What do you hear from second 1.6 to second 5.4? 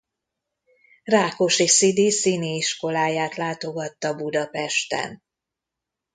Szidi színiiskoláját látogatta Budapesten.